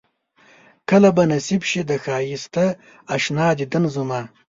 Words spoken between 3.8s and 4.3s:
زما